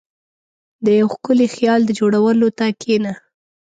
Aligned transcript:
•د 0.85 0.87
یو 0.99 1.07
ښکلي 1.13 1.47
خیال 1.55 1.81
د 1.85 1.91
جوړولو 1.99 2.47
ته 2.57 2.65
کښېنه. 2.81 3.13